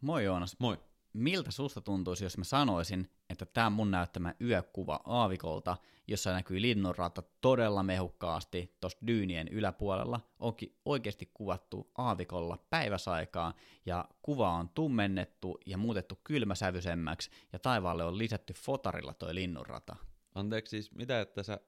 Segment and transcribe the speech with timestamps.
[0.00, 0.56] Moi Joonas.
[0.58, 0.78] Moi.
[1.12, 7.22] Miltä susta tuntuisi, jos mä sanoisin, että tämä mun näyttämä yökuva aavikolta, jossa näkyy linnunrata
[7.40, 13.54] todella mehukkaasti tuossa dyynien yläpuolella, onkin oikeasti kuvattu aavikolla päiväsaikaa,
[13.86, 19.96] ja kuva on tummennettu ja muutettu kylmäsävyisemmäksi, ja taivaalle on lisätty fotarilla toi linnunrata.
[20.34, 21.60] Anteeksi siis, mitä että sä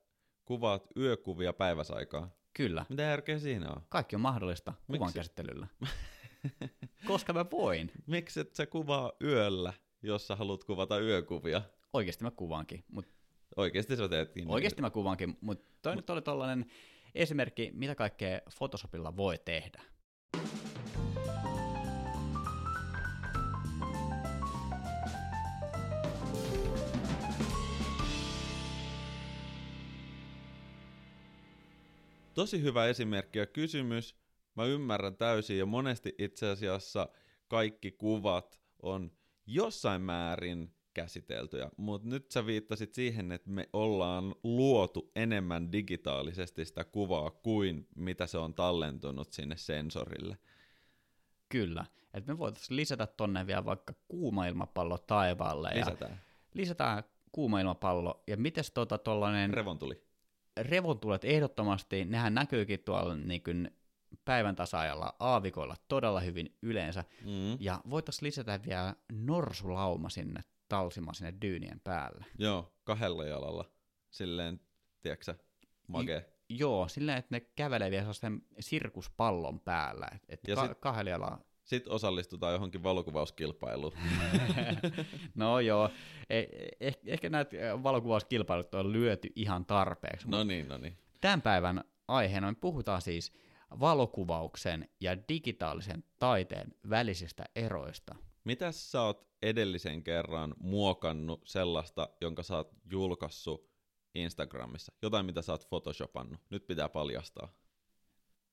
[0.44, 2.28] kuvaat yökuvia päiväsaikaa?
[2.54, 3.82] Kyllä, Mitä järkeä siinä on?
[3.88, 5.14] kaikki on mahdollista kuvan Miksi?
[5.14, 5.66] käsittelyllä.
[7.06, 7.90] Koska mä voin.
[8.06, 9.72] Miksi et sä kuvaa yöllä,
[10.02, 11.62] jos sä haluat kuvata yökuvia?
[11.92, 13.12] Oikeasti mä kuvaankin, mutta
[13.56, 14.40] Oikeasti sä teetkin.
[14.44, 14.50] niin.
[14.54, 16.66] Oikeasti mä kuvankin, mutta toi nyt oli tollainen
[17.14, 19.82] esimerkki, mitä kaikkea Photoshopilla voi tehdä.
[32.34, 34.14] Tosi hyvä esimerkki ja kysymys.
[34.54, 37.08] Mä ymmärrän täysin ja monesti itse asiassa
[37.48, 39.12] kaikki kuvat on
[39.46, 46.84] jossain määrin käsiteltyjä, mutta nyt sä viittasit siihen, että me ollaan luotu enemmän digitaalisesti sitä
[46.84, 50.38] kuvaa kuin mitä se on tallentunut sinne sensorille.
[51.48, 55.68] Kyllä, että me voitaisiin lisätä tonne vielä vaikka kuuma ilmapallo taivaalle.
[55.68, 56.20] Ja Lisätään.
[56.54, 57.02] lisätään
[57.32, 58.22] kuuma ilmapallo.
[58.26, 60.02] Ja mites tota tollanen Revontuli.
[60.60, 63.70] revontulet ehdottomasti, nehän näkyykin tuolla niin kuin
[64.24, 67.04] päivän tasaajalla aavikoilla todella hyvin yleensä.
[67.24, 67.56] Mm.
[67.60, 72.24] Ja voitaisiin lisätä vielä norsulauma sinne talsimaan sinne dyynien päälle.
[72.38, 73.64] Joo, kahdella jalalla.
[74.10, 74.60] Silleen,
[75.02, 75.34] tiedätkö
[75.88, 76.24] mage.
[76.48, 80.06] Joo, silleen, että ne kävelee vielä sellaisen sirkuspallon päällä.
[80.14, 83.92] Että et Ja ka- sit- kahdella jalalla Sitten osallistutaan johonkin valokuvauskilpailuun.
[85.34, 85.90] No joo,
[86.30, 86.48] eh,
[86.80, 90.28] eh, ehkä näitä valokuvauskilpailut on lyöty ihan tarpeeksi.
[90.30, 90.98] no niin, no niin.
[91.20, 93.32] Tämän päivän aiheena me puhutaan siis
[93.80, 98.14] valokuvauksen ja digitaalisen taiteen välisistä eroista.
[98.44, 103.70] Mitäs sä oot edellisen kerran muokannut sellaista, jonka sä oot julkaissut
[104.14, 104.92] Instagramissa?
[105.02, 106.40] Jotain, mitä sä oot photoshopannut.
[106.50, 107.52] Nyt pitää paljastaa.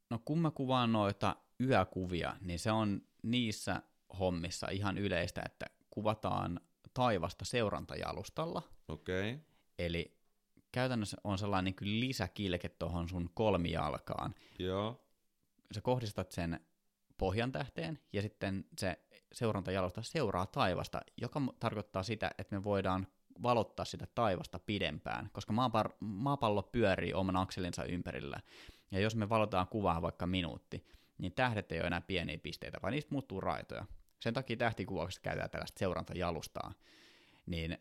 [0.09, 3.81] No kun mä kuvaan noita yökuvia, niin se on niissä
[4.19, 6.59] hommissa ihan yleistä, että kuvataan
[6.93, 8.61] taivasta seurantajalustalla.
[8.87, 9.33] Okei.
[9.33, 9.45] Okay.
[9.79, 10.17] Eli
[10.71, 14.35] käytännössä on sellainen niin kuin lisäkilke tuohon sun kolmijalkaan.
[14.59, 15.06] Joo.
[15.71, 16.59] Sä kohdistat sen
[17.17, 18.99] pohjan tähteen ja sitten se
[19.33, 23.07] seurantajalusta seuraa taivasta, joka tarkoittaa sitä, että me voidaan
[23.43, 28.39] valottaa sitä taivasta pidempään, koska maapar- maapallo pyörii oman akselinsa ympärillä.
[28.91, 30.85] Ja jos me valotaan kuvaa vaikka minuutti,
[31.17, 33.85] niin tähdet ei ole enää pieniä pisteitä, vaan niistä muuttuu raitoja.
[34.19, 36.73] Sen takia tähtikuvauksessa käytetään tällaista seurantajalustaa.
[37.45, 37.77] Niin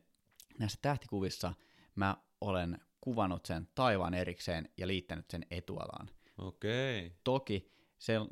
[0.58, 1.54] näissä tähtikuvissa
[1.94, 6.10] mä olen kuvannut sen taivaan erikseen ja liittänyt sen etualaan.
[6.38, 7.06] Okei.
[7.06, 7.18] Okay.
[7.24, 7.75] Toki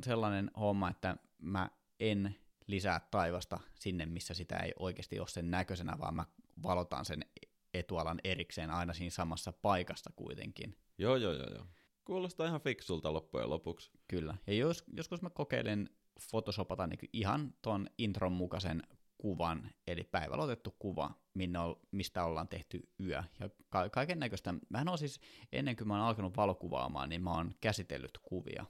[0.02, 1.70] sellainen homma, että mä
[2.00, 2.36] en
[2.66, 6.24] lisää taivasta sinne, missä sitä ei oikeasti ole sen näköisenä, vaan mä
[6.62, 7.24] valotan sen
[7.74, 10.76] etualan erikseen aina siinä samassa paikassa kuitenkin.
[10.98, 11.66] Joo, joo, joo, joo.
[12.04, 13.90] Kuulostaa ihan fiksulta loppujen lopuksi.
[14.08, 14.36] Kyllä.
[14.46, 15.90] Ja jos, joskus mä kokeilen
[16.30, 18.82] photoshopata niin ihan ton intron mukaisen
[19.18, 23.22] kuvan, eli päivällä otettu kuva, minne ol, mistä ollaan tehty yö.
[23.40, 24.54] Ja ka- kaiken näköistä.
[24.68, 25.20] Mähän on siis,
[25.52, 28.64] ennen kuin mä oon alkanut valokuvaamaan, niin mä oon käsitellyt kuvia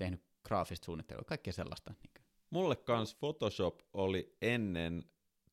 [0.00, 1.94] tehnyt graafista suunnittelua, kaikkea sellaista.
[2.02, 2.26] Niin.
[2.50, 5.04] Mulle kans Photoshop oli ennen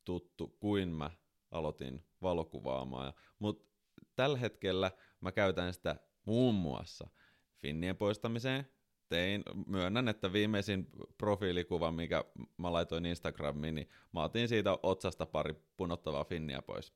[0.06, 1.12] tuttu kuin mä
[1.52, 3.14] aloitin valokuvaamaan.
[3.40, 3.72] Mutta
[4.16, 4.92] tällä hetkellä
[5.22, 7.10] mä käytän sitä muun muassa
[7.58, 8.68] finnien poistamiseen.
[9.10, 12.26] Tein, myönnän, että viimeisin profiilikuva, mikä
[12.58, 16.94] mä laitoin Instagramiin, niin mä otin siitä otsasta pari punottavaa finniä pois.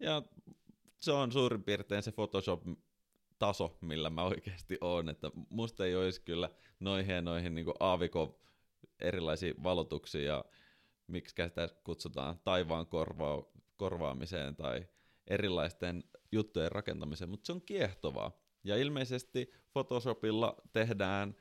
[0.00, 0.22] Ja
[1.00, 2.12] se on suurin piirtein se
[3.38, 6.50] Photoshop-taso, millä mä oikeasti oon, että musta ei olisi kyllä
[6.80, 8.34] noihin ja noihin niin aavikon
[9.00, 10.44] erilaisia valotuksia ja
[11.06, 13.42] miksi sitä kutsutaan taivaan korvaa,
[13.76, 14.86] korvaamiseen tai
[15.26, 18.32] erilaisten juttujen rakentamiseen, mutta se on kiehtovaa.
[18.64, 21.36] Ja ilmeisesti Photoshopilla tehdään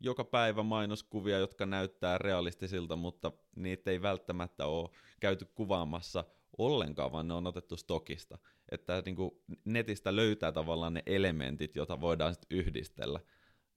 [0.00, 4.90] joka päivä mainoskuvia, jotka näyttää realistisilta, mutta niitä ei välttämättä ole
[5.20, 6.24] käyty kuvaamassa
[6.58, 8.38] ollenkaan, vaan ne on otettu stokista.
[8.72, 9.30] Että niin kuin
[9.64, 13.20] netistä löytää tavallaan ne elementit, joita voidaan sitten yhdistellä.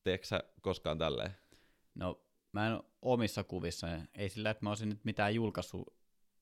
[0.03, 1.31] Teekö sä koskaan tälleen?
[1.95, 2.21] No,
[2.51, 5.93] mä en omissa kuvissa, ei sillä, että mä olisin nyt mitään julkaissut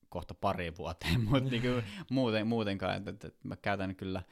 [0.08, 1.62] kohta pari vuoteen, mutta niin
[2.10, 4.22] muuten, muutenkaan, että, että, mä käytän kyllä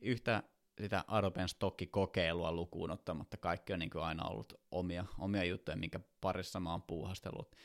[0.00, 0.42] yhtä
[0.80, 3.36] sitä Adoben stokkikokeilua lukuun ottamatta.
[3.36, 7.56] Kaikki on niin kuin aina ollut omia, omia juttuja, minkä parissa mä oon puuhastellut.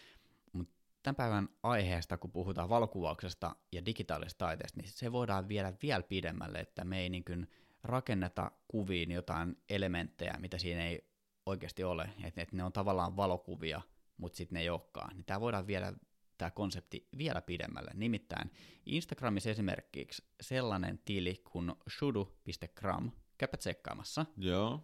[1.04, 6.60] Tämän päivän aiheesta, kun puhutaan valokuvauksesta ja digitaalisesta taiteesta, niin se voidaan viedä vielä pidemmälle,
[6.60, 7.48] että me ei niin kuin
[7.84, 11.10] rakenneta kuviin jotain elementtejä, mitä siinä ei
[11.46, 13.82] oikeasti ole, että et ne on tavallaan valokuvia,
[14.18, 15.16] mutta sitten ne ei olekaan.
[15.16, 15.94] Niin tämä voidaan viedä
[16.38, 17.92] tämä konsepti vielä pidemmälle.
[17.94, 18.52] Nimittäin
[18.86, 24.84] Instagramissa esimerkiksi sellainen tili kuin shudu.gram, käypä tsekkaamassa, Joo.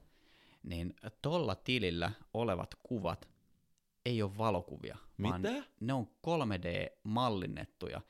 [0.64, 3.35] niin tuolla tilillä olevat kuvat
[4.06, 5.64] ei ole valokuvia, vaan Mitä?
[5.80, 8.02] ne on 3D-mallinnettuja.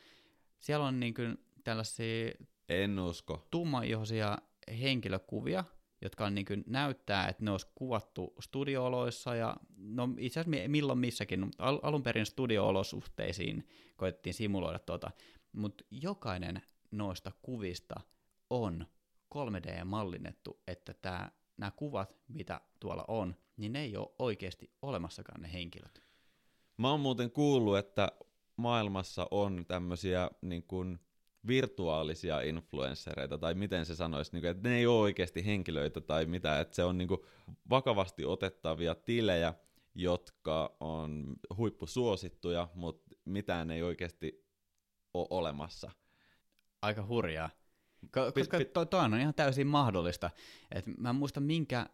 [0.59, 2.31] Siellä on niin kuin tällaisia
[2.69, 3.47] En usko.
[3.51, 4.38] tummaihoisia
[4.81, 5.63] henkilökuvia,
[6.01, 10.68] jotka on niin kuin näyttää, että ne olisi kuvattu studiooloissa ja no itse asiassa mi-
[10.68, 13.68] milloin missäkin, Al- alun perin studio-olosuhteisiin
[13.98, 15.12] koettiin simuloida tuota,
[15.51, 17.95] mutta jokainen noista kuvista
[18.50, 18.86] on
[19.36, 26.04] 3D-mallinnettu, että nämä kuvat, mitä tuolla on, niin ne ei ole oikeasti olemassakaan ne henkilöt.
[26.78, 28.12] Mä oon muuten kuullut, että
[28.57, 31.00] maailmassa on tämmöisiä niin kuin
[31.48, 36.25] virtuaalisia influenssereita, tai miten se sanoisi, niin kuin, että ne ei ole oikeasti henkilöitä tai
[36.25, 37.22] mitä, että se on niin kuin
[37.69, 39.54] vakavasti otettavia tilejä,
[39.96, 44.46] jotka on huippusuosittuja, mutta mitään ei oikeasti
[45.13, 45.92] ole olemassa.
[46.81, 47.50] aika hurjaa.
[48.12, 50.30] Koska toi, toi on ihan täysin mahdollista.
[50.72, 51.90] Et mä en muista minkä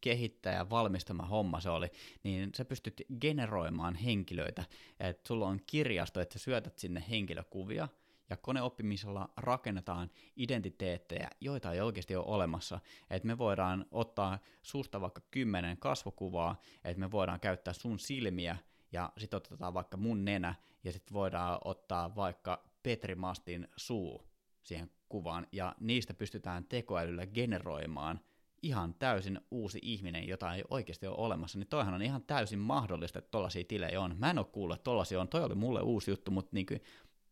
[0.00, 1.90] kehittäjä valmistama homma se oli,
[2.22, 4.64] niin sä pystyt generoimaan henkilöitä.
[5.00, 7.88] Et sulla on kirjasto, että sä syötät sinne henkilökuvia,
[8.30, 12.80] ja koneoppimisella rakennetaan identiteettejä, joita ei oikeasti ole olemassa.
[13.10, 18.56] Et me voidaan ottaa susta vaikka kymmenen kasvokuvaa, että me voidaan käyttää sun silmiä,
[18.92, 20.54] ja sitten otetaan vaikka mun nenä,
[20.84, 24.22] ja sitten voidaan ottaa vaikka Petri Mastin suu
[24.62, 28.20] siihen kuvaan, ja niistä pystytään tekoälyllä generoimaan
[28.64, 33.18] ihan täysin uusi ihminen, jota ei oikeasti ole olemassa, niin toihan on ihan täysin mahdollista,
[33.18, 34.16] että tollaisia tilejä on.
[34.18, 35.28] Mä en ole kuullut, että tollaisia on.
[35.28, 36.80] Toi oli mulle uusi juttu, mutta niin kuin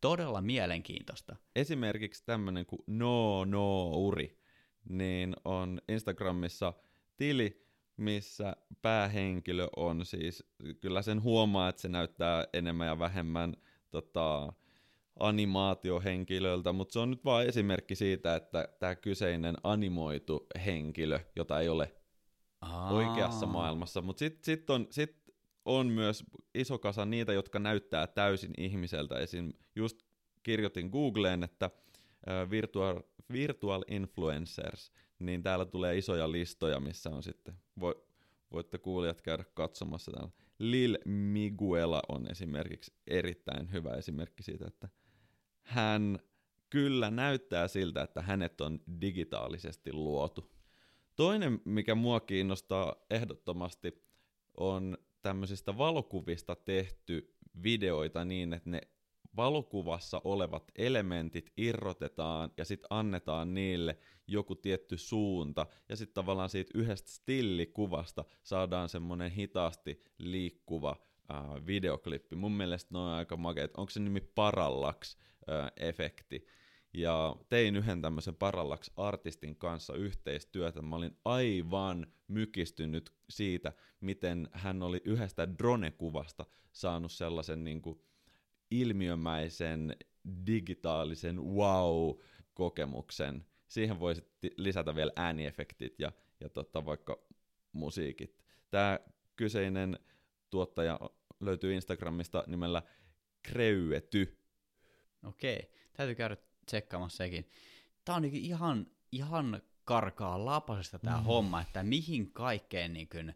[0.01, 1.35] todella mielenkiintoista.
[1.55, 4.39] Esimerkiksi tämmöinen kuin No No Uri,
[4.89, 6.73] niin on Instagramissa
[7.17, 10.43] tili, missä päähenkilö on siis,
[10.81, 13.53] kyllä sen huomaa, että se näyttää enemmän ja vähemmän
[13.91, 14.53] tota,
[15.19, 21.69] animaatiohenkilöltä, mutta se on nyt vain esimerkki siitä, että tämä kyseinen animoitu henkilö, jota ei
[21.69, 21.95] ole
[22.61, 22.91] Aa.
[22.91, 25.23] oikeassa maailmassa, mutta sitten sit on, sit
[25.65, 26.23] on myös
[26.55, 29.15] iso kasa niitä, jotka näyttää täysin ihmiseltä.
[29.15, 29.53] Esim.
[29.75, 30.03] just
[30.43, 31.69] kirjoitin Googleen, että
[32.49, 33.01] virtual,
[33.31, 37.93] virtual influencers, niin täällä tulee isoja listoja, missä on sitten, vo,
[38.51, 40.31] voitte kuulijat käydä katsomassa täällä.
[40.59, 44.89] Lil Miguela on esimerkiksi erittäin hyvä esimerkki siitä, että
[45.63, 46.19] hän
[46.69, 50.53] kyllä näyttää siltä, että hänet on digitaalisesti luotu.
[51.15, 54.03] Toinen, mikä mua kiinnostaa ehdottomasti,
[54.57, 58.81] on tämmöisistä valokuvista tehty videoita niin, että ne
[59.35, 66.71] valokuvassa olevat elementit irrotetaan ja sitten annetaan niille joku tietty suunta ja sitten tavallaan siitä
[66.75, 70.95] yhdestä stillikuvasta saadaan semmoinen hitaasti liikkuva
[71.31, 72.35] äh, videoklippi.
[72.35, 73.75] Mun mielestä ne on aika makeet.
[73.77, 74.21] Onko se nimi
[75.45, 76.45] Parallax-efekti?
[76.93, 80.81] ja tein yhden tämmöisen Parallax-artistin kanssa yhteistyötä.
[80.81, 88.01] Mä olin aivan mykistynyt siitä, miten hän oli yhdestä drone-kuvasta saanut sellaisen niin kuin
[88.71, 89.95] ilmiömäisen
[90.47, 93.45] digitaalisen wow-kokemuksen.
[93.67, 94.23] Siihen voisi
[94.57, 97.19] lisätä vielä ääniefektit ja, ja tota, vaikka
[97.71, 98.37] musiikit.
[98.69, 98.99] Tämä
[99.35, 99.99] kyseinen
[100.49, 100.99] tuottaja
[101.39, 102.83] löytyy Instagramista nimellä
[103.43, 104.42] Kreyety.
[105.23, 107.49] Okei, täytyy käydä tsekkaamassa sekin.
[108.05, 111.23] Tämä on niinku ihan, ihan karkaa lapasesta tämä mm.
[111.23, 113.35] homma, että mihin kaikkeen niin kuin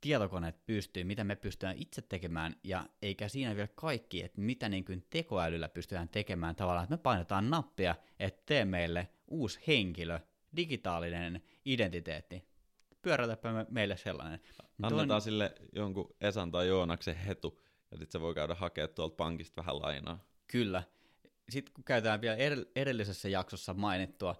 [0.00, 4.84] tietokoneet pystyy, mitä me pystytään itse tekemään, ja eikä siinä vielä kaikki, että mitä niin
[4.84, 10.20] kuin tekoälyllä pystytään tekemään tavallaan, että me painetaan nappia, että tee meille uusi henkilö,
[10.56, 12.44] digitaalinen identiteetti.
[13.02, 14.40] Pyörätäpä me- meille sellainen.
[14.82, 19.16] Annetaan Toinen- sille jonkun Esan tai Joonaksen hetu, ja sitten se voi käydä hakemaan tuolta
[19.16, 20.24] pankista vähän lainaa.
[20.46, 20.82] Kyllä.
[21.52, 24.36] Sitten kun käytetään vielä ed- edellisessä jaksossa mainittua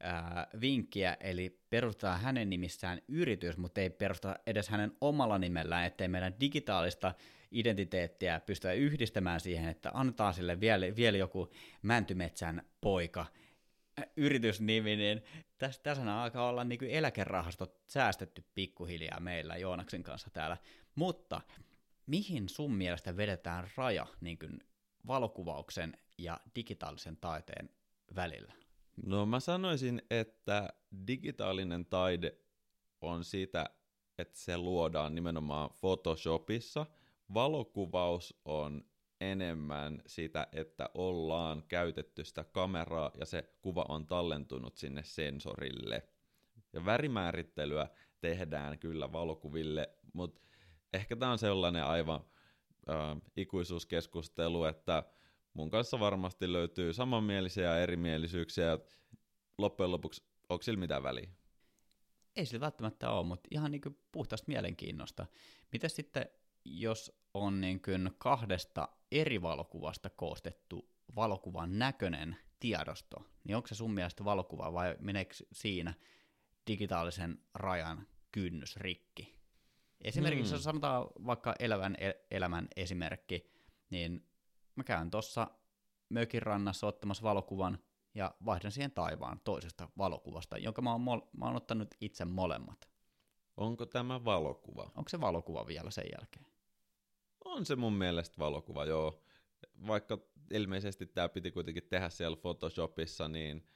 [0.00, 6.08] ää, vinkkiä, eli perustetaan hänen nimissään yritys, mutta ei perusta edes hänen omalla nimellään, ettei
[6.08, 7.14] meidän digitaalista
[7.50, 13.26] identiteettiä pystytä yhdistämään siihen, että annetaan sille vielä, vielä joku Mäntymetsän poika
[14.16, 15.22] yritysnimi, niin
[15.58, 20.56] tässä, tässä alkaa olla niin eläkerahastot säästetty pikkuhiljaa meillä Joonaksen kanssa täällä.
[20.94, 21.40] Mutta
[22.06, 24.60] mihin sun mielestä vedetään raja niin kuin
[25.06, 27.70] valokuvauksen ja digitaalisen taiteen
[28.14, 28.52] välillä?
[29.06, 30.68] No mä sanoisin, että
[31.06, 32.38] digitaalinen taide
[33.00, 33.70] on sitä,
[34.18, 36.86] että se luodaan nimenomaan Photoshopissa.
[37.34, 38.84] Valokuvaus on
[39.20, 46.08] enemmän sitä, että ollaan käytetty sitä kameraa ja se kuva on tallentunut sinne sensorille.
[46.72, 47.88] Ja värimäärittelyä
[48.20, 50.40] tehdään kyllä valokuville, mutta
[50.92, 52.20] ehkä tämä on sellainen aivan
[52.90, 55.02] äh, ikuisuuskeskustelu, että
[55.54, 58.78] mun kanssa varmasti löytyy samanmielisiä ja erimielisyyksiä, ja
[59.58, 61.30] loppujen lopuksi onko sillä mitään väliä?
[62.36, 65.26] Ei sillä välttämättä ole, mutta ihan niin kuin puhtaasta mielenkiinnosta.
[65.72, 66.26] Miten sitten,
[66.64, 73.94] jos on niin kuin kahdesta eri valokuvasta koostettu valokuvan näköinen tiedosto, niin onko se sun
[73.94, 75.94] mielestä valokuva vai meneekö siinä
[76.66, 79.38] digitaalisen rajan kynnys rikki?
[80.00, 80.54] Esimerkiksi mm.
[80.54, 83.50] jos sanotaan vaikka elävän e-, elämän esimerkki,
[83.90, 84.31] niin
[84.76, 85.50] mä käyn tuossa
[86.08, 87.78] mökin rannassa ottamassa valokuvan
[88.14, 92.88] ja vaihdan siihen taivaan toisesta valokuvasta, jonka mä oon, mol- mä oon ottanut itse molemmat.
[93.56, 94.82] Onko tämä valokuva?
[94.82, 96.46] Onko se valokuva vielä sen jälkeen?
[97.44, 99.22] On se mun mielestä valokuva, joo.
[99.86, 100.18] Vaikka
[100.50, 103.66] ilmeisesti tämä piti kuitenkin tehdä siellä Photoshopissa, niin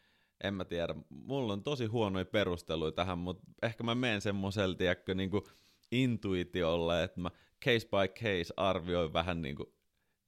[0.45, 0.95] en mä tiedä.
[1.09, 5.43] Mulla on tosi huonoja perusteluja tähän, mutta ehkä mä menen semmoisella, tiedätkö, niin kuin
[5.93, 7.31] intuitiolla, että mä
[7.65, 9.69] case by case arvioin vähän niin kuin,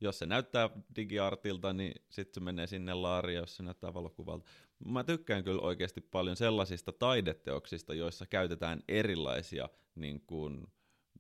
[0.00, 4.44] jos se näyttää digiartilta, niin sitten se menee sinne laariin, jos se näyttää valokuvalta.
[4.84, 10.66] Mä tykkään kyllä oikeasti paljon sellaisista taideteoksista, joissa käytetään erilaisia niin kuin,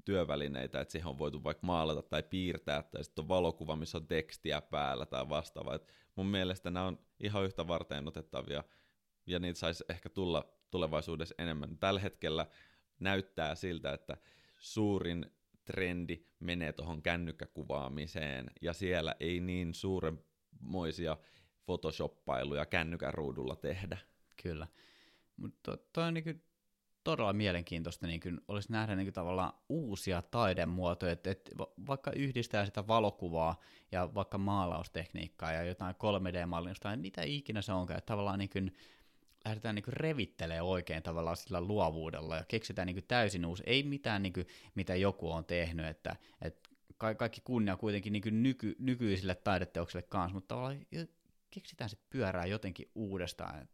[0.08, 4.06] työvälineitä, että siihen on voitu vaikka maalata tai piirtää, tai sitten on valokuva, missä on
[4.06, 5.74] tekstiä päällä tai vastaavaa.
[5.74, 8.64] Et mun mielestä nämä on ihan yhtä varten otettavia,
[9.26, 11.78] ja niitä saisi ehkä tulla tulevaisuudessa enemmän.
[11.78, 12.46] Tällä hetkellä
[13.00, 14.16] näyttää siltä, että
[14.58, 15.32] suurin
[15.72, 21.16] trendi menee tuohon kännykkäkuvaamiseen, ja siellä ei niin suurenmoisia
[21.66, 23.98] photoshoppailuja kännykän ruudulla tehdä.
[24.42, 24.66] Kyllä.
[25.36, 26.42] Mutta toi on niin
[27.04, 31.50] todella mielenkiintoista niin kuin olisi nähdä niin kuin tavallaan uusia taidemuotoja, että, että
[31.86, 33.60] vaikka yhdistää sitä valokuvaa
[33.92, 38.76] ja vaikka maalaustekniikkaa ja jotain 3D-mallinnusta tai mitä ikinä se onkaan, että tavallaan niin kuin
[39.44, 44.32] lähdetään niin revittelee oikein tavallaan sillä luovuudella ja keksitään niin täysin uusi, ei mitään niin
[44.32, 46.70] kuin, mitä joku on tehnyt, että, että
[47.16, 50.86] kaikki kunnia kuitenkin niin nyky, nykyisille taideteoksille kanssa, mutta tavallaan
[51.50, 53.68] keksitään sitten pyörää jotenkin uudestaan.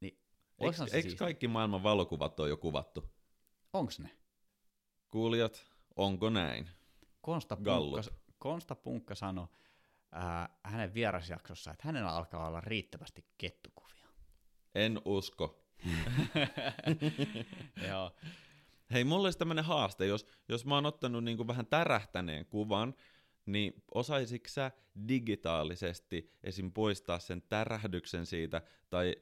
[0.00, 0.18] Niin,
[0.58, 3.10] eikö, eikö kaikki maailman valokuvat ole jo kuvattu?
[3.72, 4.10] Onko ne?
[5.08, 6.70] Kuulijat, onko näin?
[7.20, 8.02] Konsta Punkka,
[8.38, 9.46] Konsta Punkka sanoi
[10.12, 13.99] ää, hänen vierasjaksossa, että hänellä alkaa olla riittävästi kettukuvia.
[14.74, 15.64] En usko.
[17.88, 18.12] Joo.
[18.92, 22.94] Hei, mulla olisi tämmöinen haaste, jos, jos mä oon ottanut niin vähän tärähtäneen kuvan,
[23.46, 24.70] niin osaisitko sä
[25.08, 26.72] digitaalisesti esim.
[26.72, 29.16] poistaa sen tärähdyksen siitä, tai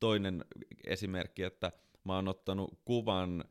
[0.00, 0.44] toinen
[0.86, 1.72] esimerkki, että
[2.04, 3.44] mä oon ottanut kuvan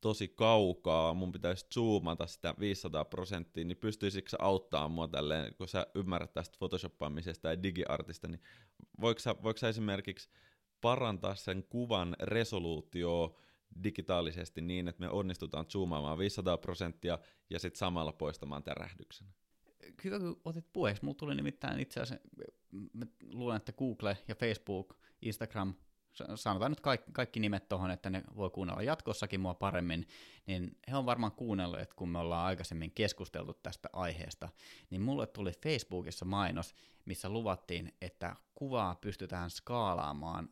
[0.00, 5.68] tosi kaukaa, mun pitäisi zoomata sitä 500 prosenttia, niin pystyisikö sä auttaa mua tälleen, kun
[5.68, 8.42] sä ymmärrät tästä photoshoppaamisesta ja digiartista, niin
[9.00, 10.28] voiko sä, voiko sä esimerkiksi
[10.80, 13.36] parantaa sen kuvan resoluutio
[13.84, 17.18] digitaalisesti niin, että me onnistutaan zoomaamaan 500 prosenttia
[17.50, 19.28] ja sitten samalla poistamaan tärähdyksen.
[20.04, 21.04] Hyvä, kun otit puheeksi.
[21.04, 22.28] Mulla tuli nimittäin itse asiassa,
[22.92, 25.74] mä luulen, että Google ja Facebook, Instagram,
[26.34, 30.08] sanotaan nyt kaikki, kaikki nimet tuohon, että ne voi kuunnella jatkossakin mua paremmin,
[30.46, 34.48] niin he on varmaan kuunnellut, että kun me ollaan aikaisemmin keskusteltu tästä aiheesta,
[34.90, 40.48] niin mulle tuli Facebookissa mainos, missä luvattiin, että kuvaa pystytään skaalaamaan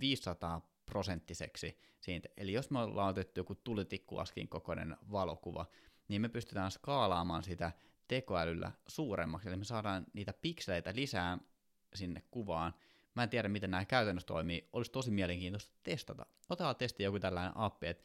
[0.00, 2.28] 500 prosenttiseksi siitä.
[2.36, 5.66] Eli jos me ollaan otettu joku tulitikkuaskin kokoinen valokuva,
[6.08, 7.72] niin me pystytään skaalaamaan sitä
[8.08, 11.38] tekoälyllä suuremmaksi, eli me saadaan niitä pikseleitä lisää
[11.94, 12.74] sinne kuvaan.
[13.14, 14.68] Mä en tiedä, miten nämä käytännössä toimii.
[14.72, 16.26] Olisi tosi mielenkiintoista testata.
[16.48, 18.04] Otetaan testi joku tällainen appi, että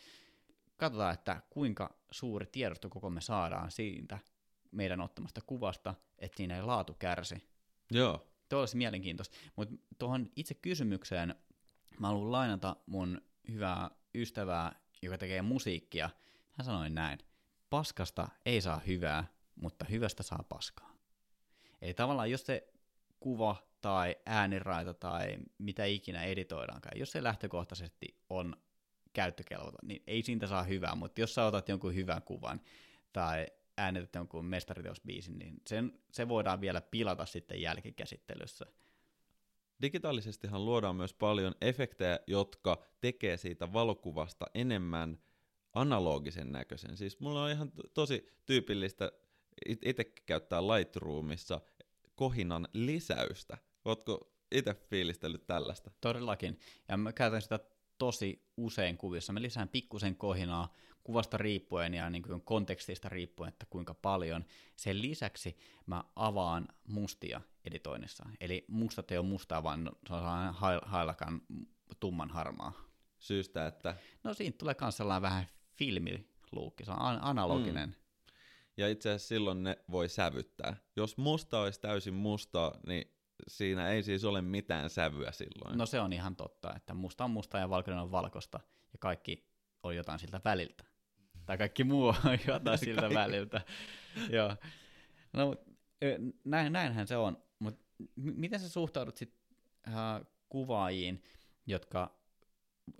[0.77, 4.19] katsotaan, että kuinka suuri tiedostokoko me saadaan siitä
[4.71, 7.35] meidän ottamasta kuvasta, että siinä ei laatu kärsi.
[7.91, 8.27] Joo.
[8.49, 9.37] Tuo olisi mielenkiintoista.
[9.55, 11.35] Mutta tuohon itse kysymykseen
[11.99, 16.09] mä haluan lainata mun hyvää ystävää, joka tekee musiikkia.
[16.51, 17.19] Hän sanoi näin,
[17.69, 20.93] paskasta ei saa hyvää, mutta hyvästä saa paskaa.
[21.81, 22.73] Eli tavallaan jos se
[23.19, 28.55] kuva tai ääniraita tai mitä ikinä editoidaankaan, jos se lähtökohtaisesti on
[29.13, 32.61] käyttökelvoton, niin ei siitä saa hyvää, mutta jos sä otat jonkun hyvän kuvan
[33.13, 38.65] tai äänetät jonkun mestariteosbiisin, niin sen, se voidaan vielä pilata sitten jälkikäsittelyssä–
[39.81, 45.19] Digitaalisestihan luodaan myös paljon efektejä, jotka tekee siitä valokuvasta enemmän
[45.73, 46.97] analogisen näköisen.
[46.97, 49.11] Siis mulla on ihan tosi tyypillistä
[49.65, 51.61] itse käyttää Lightroomissa
[52.15, 53.57] kohinan lisäystä.
[53.85, 55.91] Ootko itse fiilistellyt tällaista?
[56.01, 56.59] Todellakin.
[56.87, 57.59] Ja mä käytän sitä
[57.97, 59.33] tosi usein kuvissa.
[59.33, 64.45] Mä lisään pikkusen kohinaa kuvasta riippuen ja niin kuin kontekstista riippuen, että kuinka paljon.
[64.75, 68.29] Sen lisäksi mä avaan mustia editoinnissa.
[68.39, 70.21] Eli mustat ei ole mustaa, vaan se on
[70.85, 71.41] hailakan
[71.99, 72.73] tumman harmaa.
[73.19, 73.95] Syystä, että?
[74.23, 77.89] No siinä tulee myös sellainen vähän filmiluukki, se on analoginen.
[77.89, 77.95] Mm.
[78.77, 80.75] ja itse asiassa silloin ne voi sävyttää.
[80.95, 85.77] Jos musta olisi täysin musta, niin siinä ei siis ole mitään sävyä silloin.
[85.77, 88.59] No se on ihan totta, että musta on musta ja valkoinen on valkoista,
[88.93, 89.47] ja kaikki
[89.83, 90.83] on jotain siltä väliltä.
[91.45, 93.61] Tai kaikki muu on jotain siltä väliltä.
[94.29, 94.55] Joo.
[95.33, 95.55] No,
[96.45, 97.46] näin, näinhän se on.
[98.15, 99.39] Miten sä suhtaudut sitten
[99.87, 101.23] äh, kuvaajiin,
[101.65, 102.17] jotka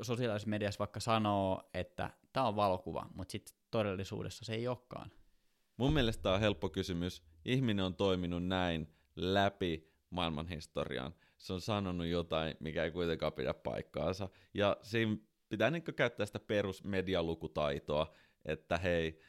[0.02, 5.12] sosiaalisessa mediassa vaikka sanoo, että tämä on valokuva, mutta sitten todellisuudessa se ei olekaan?
[5.78, 7.24] Mun mielestä tämä on helppo kysymys.
[7.46, 11.16] Ihminen on toiminut näin läpi maailmanhistorian.
[11.38, 14.30] Se on sanonut jotain, mikä ei kuitenkaan pidä paikkaansa.
[14.54, 15.18] Ja siinä
[15.50, 18.14] pitää niin käyttää sitä perusmedialukutaitoa,
[18.46, 19.20] että hei,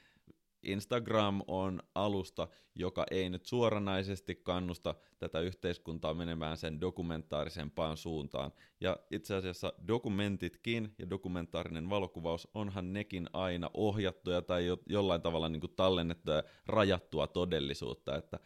[0.62, 8.52] Instagram on alusta, joka ei nyt suoranaisesti kannusta tätä yhteiskuntaa menemään sen dokumentaarisempaan suuntaan.
[8.80, 15.48] Ja itse asiassa dokumentitkin ja dokumentaarinen valokuvaus onhan nekin aina ohjattuja tai jo, jollain tavalla
[15.48, 18.16] niin kuin ja rajattua todellisuutta.
[18.16, 18.38] Että,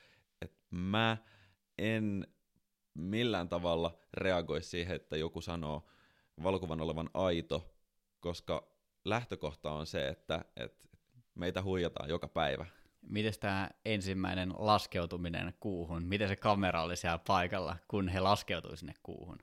[0.42, 1.16] että mä
[1.78, 2.26] en
[2.94, 5.86] millään tavalla reagoi siihen, että joku sanoo
[6.42, 7.74] valokuvan olevan aito,
[8.20, 8.72] koska
[9.04, 10.91] lähtökohta on se, että, että
[11.34, 12.66] meitä huijataan joka päivä.
[13.02, 18.94] Miten tämä ensimmäinen laskeutuminen kuuhun, miten se kamera oli siellä paikalla, kun he laskeutuivat sinne
[19.02, 19.38] kuuhun?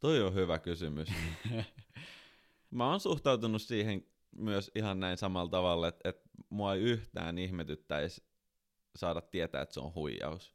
[0.00, 1.08] Toi on hyvä kysymys.
[2.70, 8.22] Mä oon suhtautunut siihen myös ihan näin samalla tavalla, että, että mua ei yhtään ihmetyttäisi
[8.96, 10.54] saada tietää, että se on huijaus.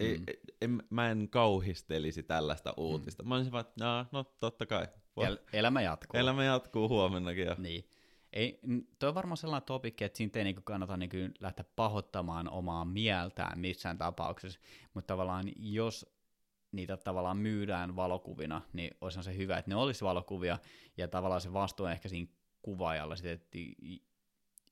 [0.00, 0.06] Mm.
[0.06, 0.20] Ei,
[0.62, 3.22] en, mä en kauhistelisi tällaista uutista.
[3.22, 3.28] Mm.
[3.28, 4.88] Mä olisin vaan, että no totta kai.
[5.16, 6.20] El- elämä jatkuu.
[6.20, 7.46] Elämä jatkuu huomennakin.
[7.46, 7.56] Ja...
[7.58, 7.88] Niin.
[8.34, 8.60] Ei,
[8.98, 13.58] toi on varmaan sellainen topikki, että siitä ei niin kannata niin lähteä pahoittamaan omaa mieltään
[13.58, 14.60] missään tapauksessa,
[14.94, 16.14] mutta tavallaan jos
[16.72, 20.58] niitä tavallaan myydään valokuvina, niin olisi se hyvä, että ne olisi valokuvia,
[20.96, 23.58] ja tavallaan se vastuu on ehkä siinä kuvaajalla, sit, että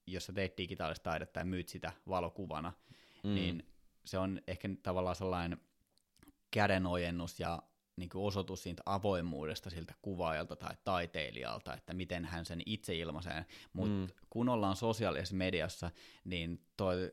[0.07, 2.73] jos sä teet digitaalista taidetta ja myyt sitä valokuvana,
[3.25, 3.35] mm.
[3.35, 3.66] niin
[4.04, 5.61] se on ehkä tavallaan sellainen
[6.50, 7.62] kädenojennus ja
[8.02, 13.44] niin kuin osoitus siitä avoimuudesta siltä kuvaajalta tai taiteilijalta, että miten hän sen itse ilmaisee.
[13.72, 14.20] Mutta mm.
[14.31, 15.90] kun ollaan sosiaalisessa mediassa,
[16.24, 17.12] niin toi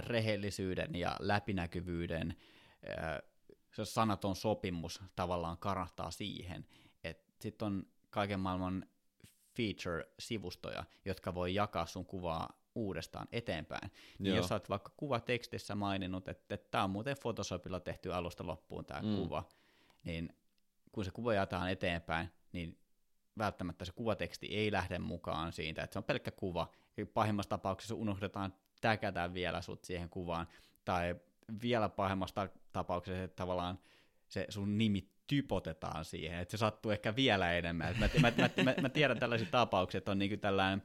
[0.00, 2.36] rehellisyyden ja läpinäkyvyyden
[3.76, 6.66] se sanaton sopimus tavallaan karahtaa siihen,
[7.04, 8.86] että sitten on kaiken maailman
[9.56, 13.92] feature-sivustoja, jotka voi jakaa sun kuvaa uudestaan eteenpäin.
[14.18, 18.84] Niin jos olet vaikka kuvatekstissä maininnut, että, että tämä on muuten Photoshopilla tehty alusta loppuun
[18.84, 19.16] tämä mm.
[19.16, 19.44] kuva,
[20.04, 20.36] niin
[20.92, 22.78] kun se kuva jaetaan eteenpäin, niin
[23.38, 26.70] välttämättä se kuvateksti ei lähde mukaan siitä, että se on pelkkä kuva.
[27.14, 30.46] Pahimmassa tapauksessa unohdetaan täkätä vielä sut siihen kuvaan,
[30.84, 31.16] tai
[31.62, 33.78] vielä pahimmassa tapauksessa, että tavallaan
[34.28, 37.96] se sun nimi typotetaan siihen, että se sattuu ehkä vielä enemmän.
[37.98, 40.82] Mä, mä, mä, mä, mä tiedän tällaisia tapauksia, että on niin tällainen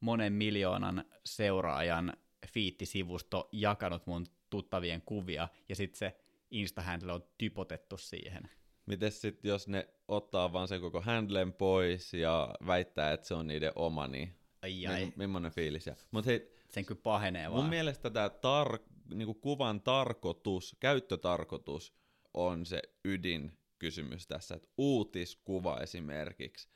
[0.00, 2.12] monen miljoonan seuraajan
[2.46, 6.16] fiittisivusto jakanut mun tuttavien kuvia, ja sitten se
[6.54, 8.50] Insta-handle on typotettu siihen.
[8.86, 13.46] Mites sitten, jos ne ottaa vaan sen koko handlen pois ja väittää, että se on
[13.46, 15.12] niiden oma, niin ai, ai.
[15.16, 15.90] millainen fiilis?
[16.10, 17.70] Mut hei, sen kyllä pahenee mun vaan.
[17.70, 18.82] mielestä tämä tar-
[19.14, 21.94] niinku kuvan tarkoitus, käyttötarkoitus
[22.34, 26.68] on se ydin kysymys tässä, että uutiskuva esimerkiksi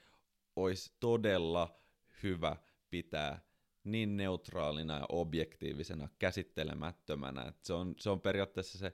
[0.56, 1.80] olisi todella
[2.22, 2.56] hyvä
[2.90, 3.48] pitää
[3.84, 8.92] niin neutraalina ja objektiivisena, käsittelemättömänä, että se on, se on periaatteessa se,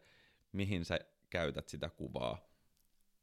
[0.55, 0.99] mihin sä
[1.31, 2.39] käytät sitä kuvaa.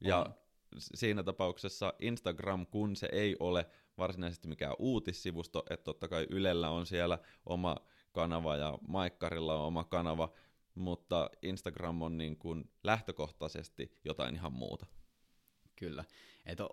[0.02, 0.34] Ja on.
[0.80, 6.86] siinä tapauksessa Instagram, kun se ei ole varsinaisesti mikään uutissivusto, että totta kai Ylellä on
[6.86, 7.76] siellä oma
[8.12, 10.34] kanava ja Maikkarilla on oma kanava,
[10.76, 14.86] mutta Instagram on niin kuin lähtökohtaisesti jotain ihan muuta.
[15.76, 16.06] Kyllä.
[16.46, 16.68] Että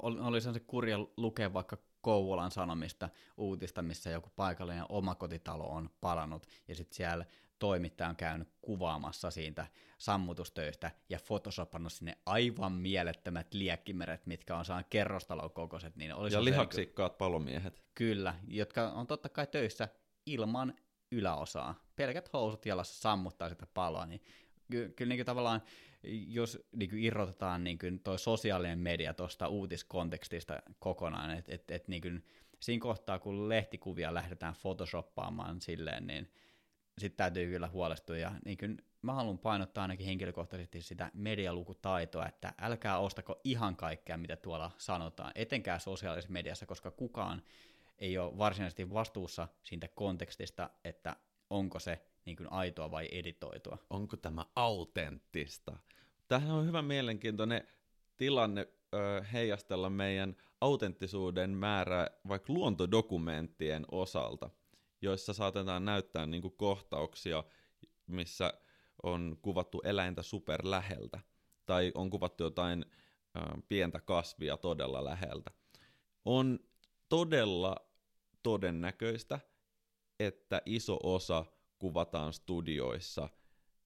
[0.00, 6.74] oli se kurja lukea vaikka Kouvolan Sanomista uutista, missä joku paikallinen omakotitalo on palannut, ja
[6.74, 7.24] sitten siellä
[7.58, 9.66] toimittaja on käynyt kuvaamassa siitä
[9.98, 15.96] sammutustöistä ja photoshopannut sinne aivan mielettömät liekkimeret, mitkä on saanut kerrostalon kokoiset.
[15.96, 17.82] Niin olisi ja lihaksikkaat se, palomiehet.
[17.94, 19.88] Kyllä, jotka on totta kai töissä
[20.26, 20.74] ilman
[21.12, 21.74] yläosaa.
[21.96, 24.22] Pelkät housut jalassa sammuttaa sitä paloa, niin
[24.70, 25.62] ky- kyllä niin tavallaan,
[26.26, 31.88] jos niin kuin irrotetaan niin kuin toi sosiaalinen media tuosta uutiskontekstista kokonaan, että et, et,
[31.88, 32.24] niin
[32.60, 36.30] siinä kohtaa, kun lehtikuvia lähdetään photoshoppaamaan silleen, niin
[36.98, 38.16] sitten täytyy kyllä huolestua.
[38.16, 44.16] Ja niin kuin mä haluan painottaa ainakin henkilökohtaisesti sitä medialukutaitoa, että älkää ostako ihan kaikkea,
[44.16, 47.42] mitä tuolla sanotaan, etenkään sosiaalisessa mediassa, koska kukaan
[47.98, 51.16] ei ole varsinaisesti vastuussa siitä kontekstista, että
[51.50, 53.78] onko se niin kuin aitoa vai editoitua.
[53.90, 55.76] Onko tämä autenttista?
[56.28, 57.68] Tähän on hyvä mielenkiintoinen
[58.16, 64.50] tilanne ö, heijastella meidän autenttisuuden määrää vaikka luontodokumenttien osalta.
[65.02, 67.44] Joissa saatetaan näyttää niin kuin kohtauksia,
[68.06, 68.52] missä
[69.02, 71.20] on kuvattu eläintä super läheltä,
[71.66, 72.84] tai on kuvattu jotain
[73.36, 75.50] ö, pientä kasvia todella läheltä.
[76.24, 76.58] On
[77.08, 77.76] todella
[78.42, 79.40] todennäköistä,
[80.20, 81.44] että iso osa
[81.78, 83.28] kuvataan studioissa,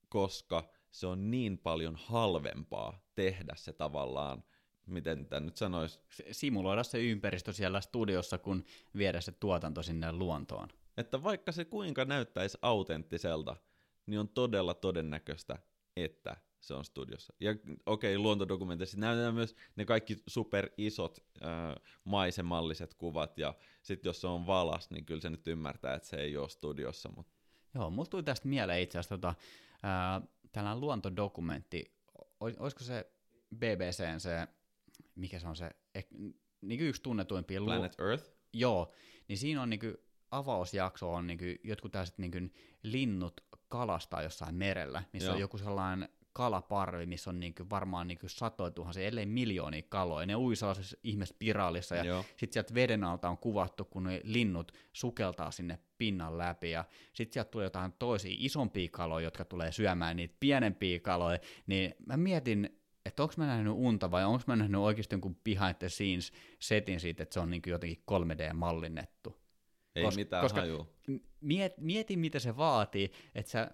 [0.08, 4.44] koska se on niin paljon halvempaa tehdä se tavallaan,
[4.86, 8.64] miten tämä nyt sanoisi, Simuloida se ympäristö siellä studiossa, kun
[8.96, 10.68] viedä se tuotanto sinne luontoon.
[11.00, 13.56] Että vaikka se kuinka näyttäisi autenttiselta,
[14.06, 15.58] niin on todella todennäköistä,
[15.96, 17.34] että se on studiossa.
[17.40, 17.50] Ja
[17.86, 24.20] okei, okay, luontodokumenteissa näytetään myös ne kaikki super isot äh, maisemalliset kuvat, ja sitten jos
[24.20, 27.32] se on valas, niin kyllä se nyt ymmärtää, että se ei ole studiossa, mutta
[27.74, 29.34] Joo, mulla tuli tästä mieleen itse asiassa tota,
[29.82, 30.20] ää,
[30.52, 31.94] tällainen luontodokumentti,
[32.40, 33.12] olisiko se
[33.56, 34.48] BBCn se,
[35.14, 35.70] mikä se on se,
[36.60, 38.92] niin yksi tunnetuimpia Planet Earth, Joo,
[39.28, 39.86] niin siinä on niinku
[40.30, 42.38] avausjakso on niinku jotkut tällaiset niinku
[42.82, 45.34] linnut kalastaa jossain merellä, missä Joo.
[45.34, 50.26] on joku sellainen kalaparvi, missä on niinku varmaan niinku satoja tuhansia, ellei miljoonia kaloja.
[50.26, 52.22] Ne ui sellaisessa ihmespiraalissa ja Joo.
[52.22, 57.32] sitten sieltä veden alta on kuvattu, kun ne linnut sukeltaa sinne pinnan läpi ja sitten
[57.32, 62.80] sieltä tulee jotain toisia isompia kaloja, jotka tulee syömään niitä pienempiä kaloja, niin mä mietin,
[63.06, 67.00] että onko mä nähnyt unta vai onko mä nähnyt oikeasti jonkun behind the scenes setin
[67.00, 69.39] siitä, että se on niin jotenkin 3D-mallinnettu.
[69.96, 70.86] Ei Kos- mitään koska- hajua.
[71.40, 73.70] Miet, mieti, mitä se vaatii, että sä...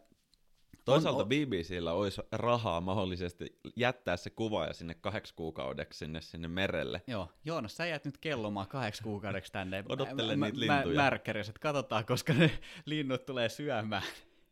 [0.85, 7.03] Toisaalta on- BBCllä olisi rahaa mahdollisesti jättää se kuvaaja sinne kahdeksi kuukaudeksi sinne, sinne merelle.
[7.07, 9.85] Joo, Joonas, sä jäät nyt kellomaan kahdeksi kuukaudeksi tänne.
[9.89, 11.03] Odottele mä, niitä mä, lintuja.
[11.03, 11.09] Mä,
[11.41, 12.51] että katsotaan, koska ne
[12.85, 14.03] linnut tulee syömään.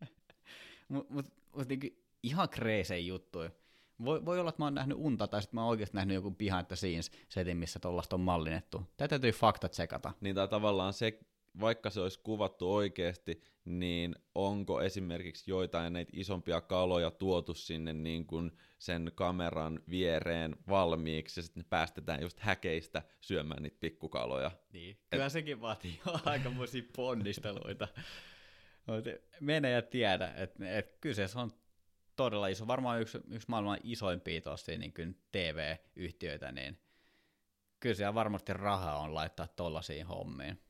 [0.88, 1.86] Mutta mut, mut niinku
[2.22, 3.50] ihan kreisei juttuja.
[4.04, 6.30] Voi, voi olla, että mä oon nähnyt unta, tai sitten mä oon oikeasti nähnyt joku
[6.30, 8.82] behind the scenes setin, missä tollasta on mallinnettu.
[8.96, 10.12] Tätä täytyy fakta tsekata.
[10.20, 11.20] Niin tai tavallaan se,
[11.60, 18.26] vaikka se olisi kuvattu oikeasti, niin onko esimerkiksi joitain näitä isompia kaloja tuotu sinne niin
[18.26, 24.50] kuin sen kameran viereen valmiiksi, ja sitten ne päästetään just häkeistä syömään niitä pikkukaloja.
[24.72, 24.98] Niin.
[25.10, 27.88] Kyllä sekin vaatii aikamoisia ponnisteluita.
[29.40, 31.50] Mene ja tiedä, että et kyseessä on
[32.16, 36.78] todella iso, varmaan yksi, yksi maailman isoimpia tosia niin kuin TV-yhtiöitä, niin
[37.80, 40.63] kyllä siellä varmasti rahaa on laittaa tollaisiin hommiin.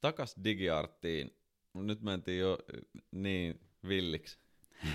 [0.00, 1.36] Takas digiarttiin.
[1.74, 2.58] Nyt mentiin jo
[3.10, 4.38] niin villiksi.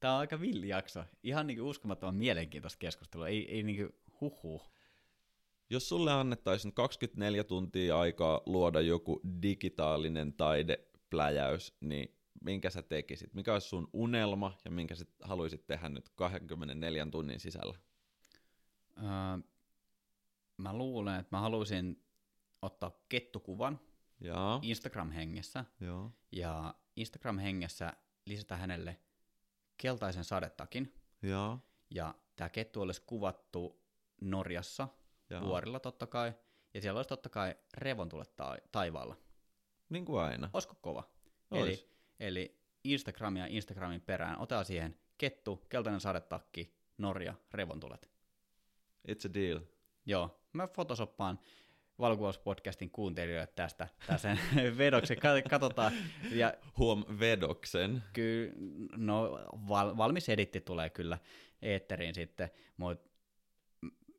[0.00, 1.04] Tämä on aika villi jakso.
[1.22, 3.28] Ihan niin uskomattoman mielenkiintoista keskustelua.
[3.28, 3.88] Ei, ei niin
[4.20, 4.72] huhhuh.
[5.70, 13.34] Jos sulle annettaisiin 24 tuntia aikaa luoda joku digitaalinen taidepläjäys, niin minkä sä tekisit?
[13.34, 17.78] Mikä olisi sun unelma ja minkä sä haluaisit tehdä nyt 24 tunnin sisällä?
[18.98, 19.04] Öö,
[20.56, 22.02] mä luulen, että mä haluaisin
[22.62, 23.80] ottaa kettukuvan
[24.20, 27.92] Jaa, Instagram-hengessä joo, ja Instagram-hengessä
[28.26, 29.00] lisätä hänelle
[29.76, 30.94] keltaisen sadetakin.
[31.22, 33.82] jaa, Ja tämä kettu olisi kuvattu
[34.20, 34.88] Norjassa,
[35.30, 35.42] jaa.
[35.44, 36.32] vuorilla totta kai,
[36.74, 39.16] ja siellä olisi totta kai revontulet ta- taivaalla.
[39.88, 40.50] Niin kuin aina.
[40.52, 41.10] Olisiko kova?
[41.50, 41.68] Ois.
[41.68, 48.10] Eli, eli Instagramia Instagramin perään, otetaan siihen kettu, keltainen sadetakki, Norja, revontulet.
[49.08, 49.60] It's a deal.
[50.06, 51.38] Joo, mä fotosoppaan
[51.98, 54.36] valokuvauspodcastin kuuntelijoille tästä, tästä
[54.78, 55.92] vedoksi, Kat- katsotaan,
[56.30, 58.04] ja Huom vedoksen.
[58.12, 58.52] kyllä,
[58.96, 59.30] no
[59.68, 61.18] val, valmis editti tulee kyllä
[61.62, 63.08] eetteriin sitten, mutta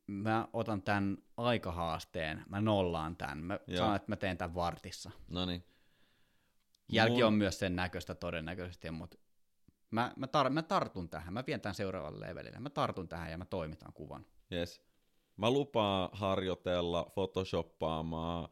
[0.06, 3.78] mä otan tämän aikahaasteen, mä nollaan tämän, mä Joo.
[3.78, 5.10] sanon, että mä teen tämän vartissa.
[5.28, 5.64] No niin.
[6.92, 9.18] Jälki Mun- on myös sen näköistä todennäköisesti, mutta
[9.90, 13.38] mä, mä, tar- mä tartun tähän, mä vien tämän seuraavalle levelille, mä tartun tähän ja
[13.38, 14.26] mä toimitan kuvan.
[14.52, 14.87] Yes.
[15.38, 18.48] Mä lupaan harjoitella photoshoppaamaan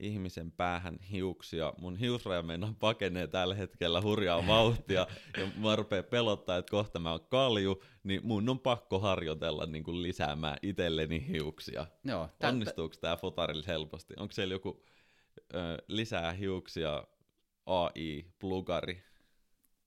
[0.00, 1.72] ihmisen päähän hiuksia.
[1.78, 5.06] Mun hiusraja meinaa pakenee tällä hetkellä hurjaa vauhtia
[5.38, 9.84] ja mä rupee pelottaa, että kohta mä oon kalju, niin mun on pakko harjoitella niin
[9.84, 11.86] kuin lisäämään itselleni hiuksia.
[12.04, 14.14] Joo, tä- Onnistuuko tää fotarilla helposti?
[14.16, 14.84] Onko siellä joku
[15.54, 15.58] ö,
[15.88, 17.04] lisää hiuksia
[17.66, 19.02] AI-plugari?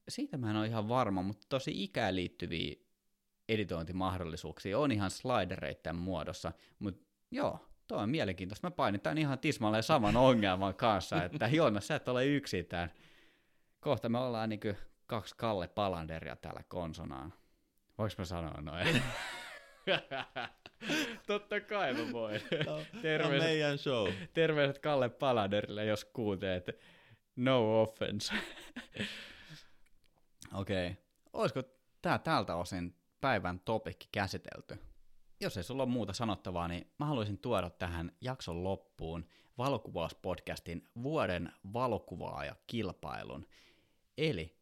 [0.10, 2.76] siitä mä en ole ihan varma, mutta tosi ikään liittyviä
[3.50, 8.68] editointimahdollisuuksia on ihan slidereiden muodossa, mutta joo, toi on mielenkiintoista.
[8.68, 12.92] Mä painin tämän ihan tismalleen saman ongelman kanssa, että Joona, sä et ole yksin tämän.
[13.80, 14.74] Kohta me ollaan niinku
[15.06, 17.34] kaksi Kalle Palanderia täällä konsonaan.
[17.98, 19.02] Voinko mä sanoa noin?
[21.28, 22.42] Totta kai mä voin.
[22.74, 24.10] On Terveiset, meidän show.
[24.34, 26.80] terveiset Kalle Palanderille, jos kuuntelet.
[27.36, 28.34] No offense.
[30.54, 30.88] Okei.
[30.88, 30.96] Okay.
[31.34, 31.64] Olisiko
[32.02, 34.78] tää tältä osin päivän topikki käsitelty?
[35.40, 39.26] jos ei sulla ole muuta sanottavaa, niin mä haluaisin tuoda tähän jakson loppuun
[39.58, 43.48] valokuvauspodcastin vuoden valokuvaaja kilpailun.
[44.18, 44.58] Eli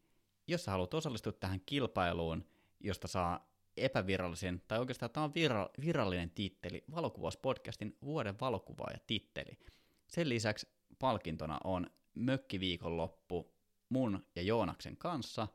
[0.46, 2.44] jos sä haluat osallistua tähän kilpailuun,
[2.80, 9.58] josta saa epävirallisen, tai oikeastaan tämä on vira- virallinen titteli, valokuvauspodcastin vuoden valokuvaaja titteli.
[10.06, 13.54] Sen lisäksi palkintona on mökkiviikonloppu
[13.88, 15.48] mun ja Joonaksen kanssa,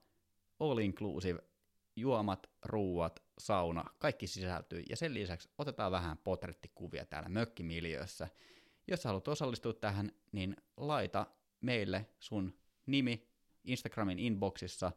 [0.59, 1.39] all inclusive,
[1.95, 8.27] juomat, ruuat, sauna, kaikki sisältyy, ja sen lisäksi otetaan vähän potrettikuvia täällä mökkimiljöössä.
[8.87, 11.25] Jos haluat osallistua tähän, niin laita
[11.61, 12.53] meille sun
[12.85, 13.27] nimi
[13.63, 14.91] Instagramin inboxissa,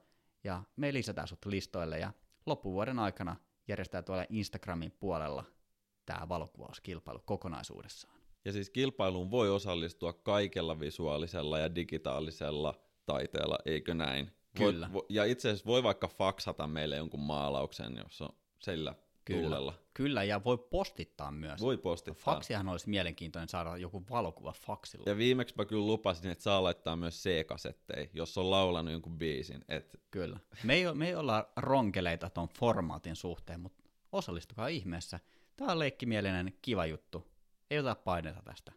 [0.44, 2.12] ja me lisätään sut listoille, ja
[2.46, 3.37] loppuvuoden aikana
[3.68, 5.44] järjestää tuolla Instagramin puolella
[6.07, 8.14] tämä valokuvauskilpailu kokonaisuudessaan.
[8.44, 12.74] Ja siis kilpailuun voi osallistua kaikella visuaalisella ja digitaalisella
[13.07, 14.30] taiteella, eikö näin?
[14.55, 14.90] Kyllä.
[14.93, 19.40] Voi, ja itse asiassa voi vaikka faksata meille jonkun maalauksen, jos on sillä Kyllä.
[19.40, 19.75] tuulella.
[19.95, 21.61] Kyllä, ja voi postittaa myös.
[21.61, 22.35] Voi postittaa.
[22.35, 25.05] Faksihan olisi mielenkiintoinen saada joku valokuva faksilla.
[25.07, 29.64] Ja viimeksi mä kyllä lupasin, että saa laittaa myös C-kasetteja, jos on laulanut jonkun biisin.
[29.69, 30.38] Et Kyllä.
[30.64, 35.21] Me ei, me ei olla ronkeleita tuon formaatin suhteen, mutta osallistukaa ihmeessä.
[35.57, 37.27] Tämä on leikkimielinen, kiva juttu.
[37.71, 38.73] Ei ota paineita tästä.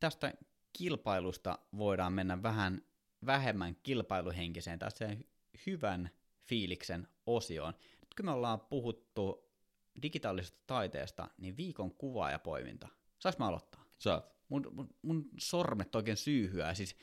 [0.00, 0.34] Tästä
[0.72, 2.82] kilpailusta voidaan mennä vähän
[3.26, 5.24] vähemmän kilpailuhenkiseen tai sen
[5.66, 6.10] hyvän
[6.44, 7.74] fiiliksen osioon.
[8.00, 9.52] Nyt kun me ollaan puhuttu
[10.02, 12.88] digitaalisesta taiteesta, niin viikon kuvaajapoiminta.
[13.18, 13.82] Saanko mä aloittaa?
[13.98, 14.32] saat.
[14.48, 16.74] mun, mun, mun sormet oikein syyhyää.
[16.74, 16.96] Siis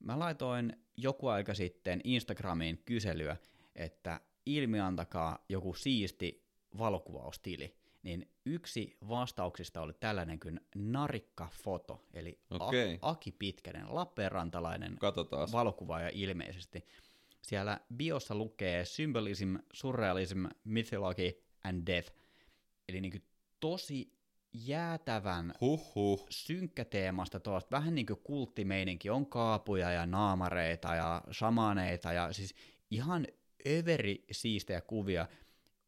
[0.00, 3.36] mä laitoin joku aika sitten Instagramiin kyselyä,
[3.74, 6.46] että ilmiantakaa joku siisti
[6.78, 7.76] valokuvaustili.
[8.04, 12.98] Niin yksi vastauksista oli tällainen kuin narikkafoto, eli Okei.
[13.02, 15.48] A- Aki Pitkänen, Lappeenrantalainen Katsotaan.
[15.52, 16.84] valokuvaaja ilmeisesti.
[17.42, 22.12] Siellä biossa lukee symbolism, surrealism, mythology and death.
[22.88, 23.24] Eli niin kuin
[23.60, 24.12] tosi
[24.52, 26.26] jäätävän Huhhuh.
[26.30, 32.54] synkkäteemasta tuosta, vähän niin kuin kulttimeininki, on kaapuja ja naamareita ja shamaneita ja siis
[32.90, 33.26] ihan
[33.68, 35.26] överi siistejä kuvia.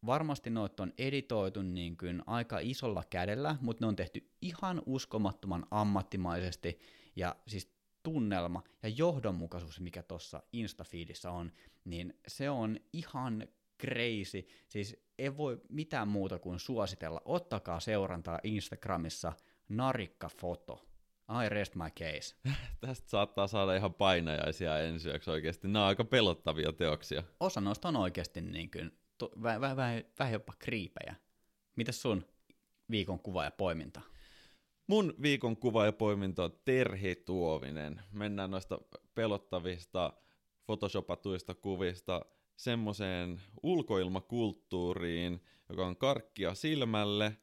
[0.07, 5.67] Varmasti noit on editoitu niin kuin aika isolla kädellä, mutta ne on tehty ihan uskomattoman
[5.71, 6.79] ammattimaisesti
[7.17, 11.53] ja siis tunnelma ja johdonmukaisuus, mikä tuossa Instafeedissä on,
[11.85, 13.49] niin se on ihan
[13.81, 14.47] crazy.
[14.69, 17.23] Siis ei voi mitään muuta kuin suositella.
[17.25, 19.33] Ottakaa seurantaa Instagramissa
[19.69, 20.87] narikkafoto.
[21.45, 22.35] I rest my case.
[22.81, 25.69] Tästä saattaa saada ihan painajaisia ensi oikeasti.
[25.69, 27.23] Nämä on aika pelottavia teoksia.
[27.41, 31.15] Osa noista on oikeasti niin kuin, to, vähän, vähän, vähän, vähän jopa kriipejä.
[31.77, 32.25] Mitäs sun
[32.91, 34.01] viikon kuva ja poiminta?
[34.87, 38.03] Mun viikon kuva ja poiminta on Terhi Tuovinen.
[38.13, 38.79] Mennään noista
[39.15, 40.13] pelottavista
[40.67, 42.25] photoshopatuista kuvista
[42.57, 47.37] semmoiseen ulkoilmakulttuuriin, joka on karkkia silmälle,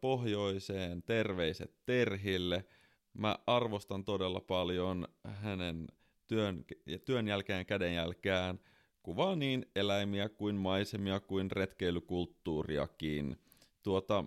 [0.00, 2.64] pohjoiseen, terveiset Terhille.
[3.12, 5.86] Mä arvostan todella paljon hänen
[6.26, 6.64] työn,
[7.04, 8.60] työn jälkeen ja kädenjälkeen
[9.04, 13.36] kuvaa niin eläimiä kuin maisemia kuin retkeilykulttuuriakin.
[13.82, 14.24] Tuota,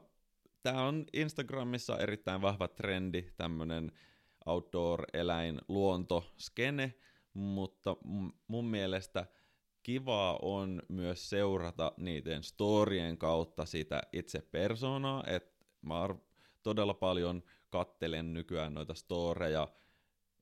[0.68, 3.92] Tämä on Instagramissa erittäin vahva trendi, tämmöinen
[4.46, 6.94] outdoor-eläin luontoskene,
[7.34, 9.26] mutta m- mun mielestä
[9.84, 15.96] kivaa on myös seurata niiden storien kautta sitä itse persoonaa, että mä
[16.63, 19.68] todella paljon kattelen nykyään noita storeja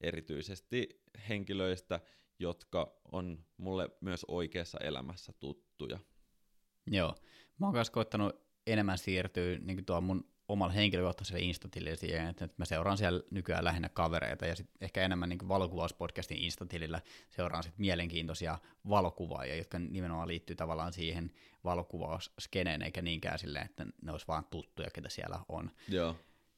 [0.01, 1.99] erityisesti henkilöistä,
[2.39, 5.99] jotka on mulle myös oikeassa elämässä tuttuja.
[6.87, 7.15] Joo.
[7.59, 8.35] Mä oon myös koittanut
[8.67, 13.89] enemmän siirtyä niin tuolla mun omalla henkilökohtaiselle instatilille siihen, että mä seuraan siellä nykyään lähinnä
[13.89, 18.57] kavereita ja sit ehkä enemmän niin valokuvauspodcastin instatilillä seuraan sit mielenkiintoisia
[18.89, 21.31] valokuvaajia, jotka nimenomaan liittyy tavallaan siihen
[21.63, 25.71] valokuvausskeneen, eikä niinkään silleen, että ne olisi vaan tuttuja, ketä siellä on.
[25.89, 26.15] Joo.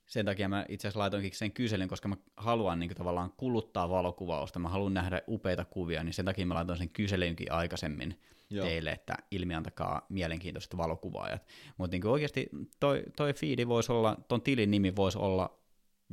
[0.07, 3.89] Sen takia mä itse asiassa laitoinkin sen kyselyn, koska mä haluan niin kuin, tavallaan kuluttaa
[3.89, 8.65] valokuvausta, mä haluan nähdä upeita kuvia, niin sen takia mä laitoin sen kyselynkin aikaisemmin Joo.
[8.65, 11.47] teille, että ilmiantakaa mielenkiintoiset valokuvaajat.
[11.77, 15.59] Mutta niin oikeasti toi, toi feedi voisi olla, ton tilin nimi voisi olla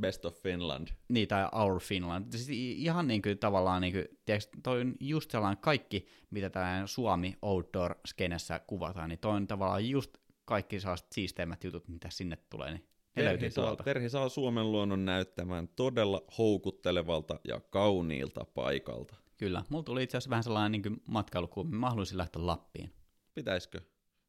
[0.00, 0.88] Best of Finland.
[1.08, 2.32] niin, tai Our Finland.
[2.32, 6.82] Siis ihan niin kuin tavallaan, niin kuin, tiedätkö, toi on just sellainen kaikki, mitä tämä
[6.86, 12.70] Suomi outdoor-skenessä kuvataan, niin toi on tavallaan just kaikki sellaiset siisteimmät jutut, mitä sinne tulee,
[12.70, 12.84] niin
[13.16, 13.76] ne Terhi saa.
[13.76, 19.16] Terhi saa Suomen luonnon näyttämään todella houkuttelevalta ja kauniilta paikalta.
[19.36, 22.92] Kyllä, mulla tuli itse asiassa vähän sellainen niin matkailukuumi, mä haluaisin lähteä Lappiin.
[23.34, 23.80] Pitäisikö?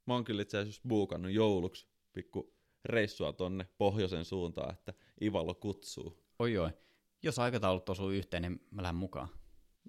[0.06, 6.26] Mä oon kyllä itse asiassa buukannut jouluksi pikku reissua tonne pohjoisen suuntaan, että Ivalo kutsuu.
[6.40, 6.70] Oi oi,
[7.24, 9.30] jos aikataulut osuu yhteen, niin mä lähden mukaan.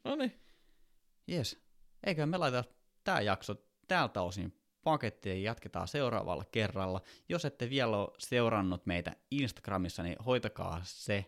[0.05, 0.33] No niin,
[1.27, 1.65] Jes,
[2.07, 2.65] eikö me laita
[3.05, 3.55] tämä jakso
[3.89, 7.01] tältä osin paketti ja jatketaan seuraavalla kerralla.
[7.29, 11.25] Jos ette vielä ole seurannut meitä Instagramissa, niin hoitakaa se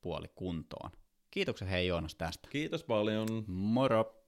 [0.00, 0.90] puoli kuntoon.
[1.30, 2.48] Kiitokset hei Joonas tästä.
[2.50, 3.28] Kiitos paljon.
[3.46, 4.21] Moro!